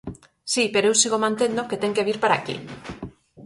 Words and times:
Si, 0.51 0.63
pero 0.73 0.85
eu 0.89 0.95
sigo 1.01 1.23
mantendo 1.25 1.67
que 1.69 1.79
ten 1.81 1.95
que 1.95 2.07
vir 2.07 2.17
para 2.21 2.35
aquí. 2.39 2.55